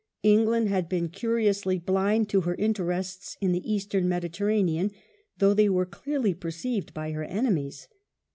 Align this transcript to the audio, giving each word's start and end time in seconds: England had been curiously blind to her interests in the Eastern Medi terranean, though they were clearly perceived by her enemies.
England 0.23 0.67
had 0.67 0.89
been 0.89 1.09
curiously 1.09 1.77
blind 1.77 2.27
to 2.27 2.41
her 2.41 2.55
interests 2.55 3.37
in 3.39 3.51
the 3.51 3.71
Eastern 3.71 4.09
Medi 4.09 4.29
terranean, 4.29 4.89
though 5.37 5.53
they 5.53 5.69
were 5.69 5.85
clearly 5.85 6.33
perceived 6.33 6.91
by 6.91 7.11
her 7.11 7.23
enemies. 7.23 7.87